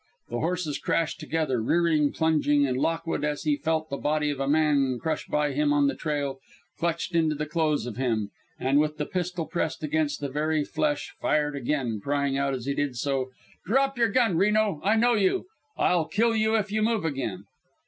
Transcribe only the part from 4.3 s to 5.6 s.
of a man crush by